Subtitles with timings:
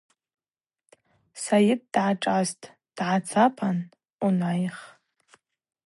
[1.43, 2.65] Сайыт дгӏашӏастӏ,
[2.97, 3.77] дгӏацапан:–
[4.25, 4.77] Унайх.